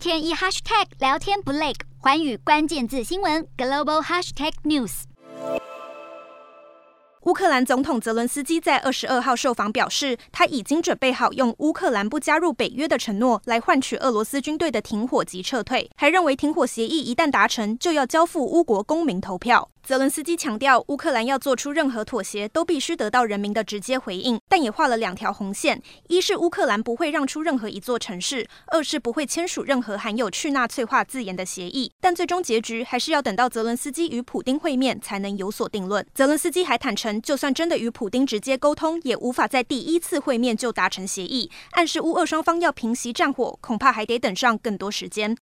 [0.00, 5.02] 天一 hashtag 聊天不累，环宇关键字新闻 global hashtag news。
[7.24, 19.68] 乌克兰总统泽伦斯基在二十二号受访表示，他已经准备好用乌克兰不加入北约的承诺来换取俄罗斯军队的停火及撤退，还认为停火协议一旦达成，就要交付乌国公民投票。
[19.90, 31.90] 泽伦斯基强调，乌克兰要做出任何妥协，都必须得到人民的直接回应，但也画了两条红线：一是乌克兰不会让出任何一座城市；二是不会签署任何含有去纳粹化字眼的协议。
[32.00, 36.06] 但最终结局还是要等到泽伦斯基与普丁会面才能有所定论。
[36.14, 45.36] 泽伦斯基还坦承，就算真的与普丁直接沟通，也无法在第一次会面就达成协议，暗示乌俄双方要平息战火，恐怕还得等上更多时间。